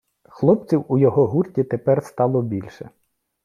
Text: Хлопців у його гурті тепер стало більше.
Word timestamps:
Хлопців 0.29 0.85
у 0.87 0.97
його 0.97 1.27
гурті 1.27 1.63
тепер 1.63 2.03
стало 2.05 2.41
більше. 2.41 2.89